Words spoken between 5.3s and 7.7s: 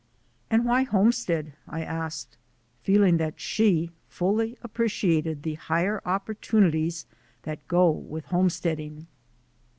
the higher opportunities that